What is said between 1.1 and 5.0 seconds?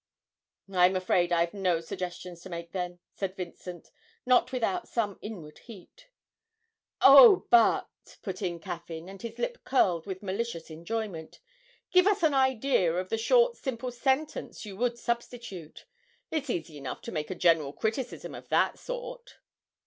I've no suggestions to make, then,' said Vincent, not without